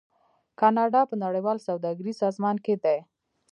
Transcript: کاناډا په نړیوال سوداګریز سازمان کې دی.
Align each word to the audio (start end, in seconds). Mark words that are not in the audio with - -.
کاناډا 0.59 1.01
په 1.09 1.15
نړیوال 1.23 1.57
سوداګریز 1.67 2.15
سازمان 2.23 2.55
کې 2.65 2.75
دی. 2.83 2.97